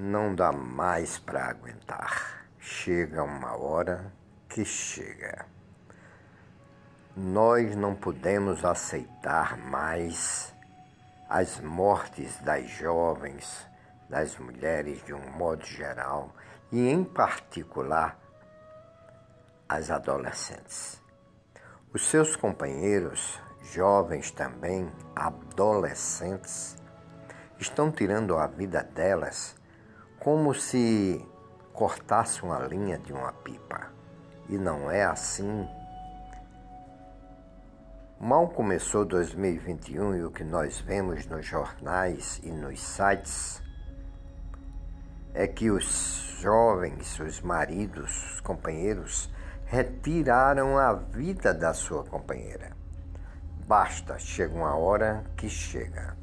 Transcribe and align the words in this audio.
Não 0.00 0.32
dá 0.32 0.52
mais 0.52 1.18
para 1.18 1.46
aguentar. 1.46 2.46
Chega 2.60 3.24
uma 3.24 3.56
hora 3.56 4.12
que 4.48 4.64
chega. 4.64 5.44
Nós 7.16 7.74
não 7.74 7.96
podemos 7.96 8.64
aceitar 8.64 9.58
mais 9.58 10.54
as 11.28 11.58
mortes 11.58 12.38
das 12.42 12.70
jovens, 12.70 13.66
das 14.08 14.38
mulheres 14.38 15.04
de 15.04 15.12
um 15.12 15.30
modo 15.32 15.66
geral 15.66 16.32
e, 16.70 16.88
em 16.88 17.02
particular, 17.02 18.16
as 19.68 19.90
adolescentes. 19.90 21.02
Os 21.92 22.08
seus 22.08 22.36
companheiros, 22.36 23.40
jovens 23.72 24.30
também, 24.30 24.88
adolescentes, 25.16 26.76
estão 27.58 27.90
tirando 27.90 28.38
a 28.38 28.46
vida 28.46 28.84
delas 28.84 29.58
como 30.20 30.54
se 30.54 31.24
cortasse 31.72 32.42
uma 32.42 32.58
linha 32.60 32.98
de 32.98 33.12
uma 33.12 33.32
pipa. 33.32 33.92
E 34.48 34.56
não 34.56 34.90
é 34.90 35.04
assim. 35.04 35.68
Mal 38.20 38.48
começou 38.48 39.04
2021 39.04 40.16
e 40.16 40.24
o 40.24 40.30
que 40.30 40.42
nós 40.42 40.80
vemos 40.80 41.24
nos 41.26 41.46
jornais 41.46 42.40
e 42.42 42.50
nos 42.50 42.80
sites 42.80 43.62
é 45.32 45.46
que 45.46 45.70
os 45.70 46.36
jovens, 46.40 47.20
os 47.20 47.40
maridos, 47.40 48.32
os 48.32 48.40
companheiros 48.40 49.30
retiraram 49.66 50.76
a 50.76 50.94
vida 50.94 51.54
da 51.54 51.72
sua 51.72 52.02
companheira. 52.02 52.72
Basta, 53.66 54.18
chega 54.18 54.54
uma 54.54 54.74
hora 54.74 55.24
que 55.36 55.48
chega. 55.48 56.16